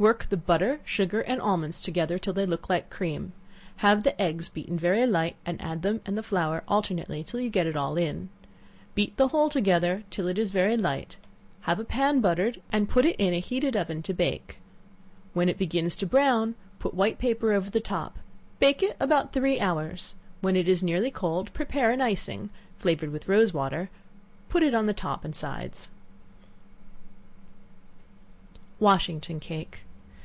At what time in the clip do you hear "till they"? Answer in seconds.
2.20-2.46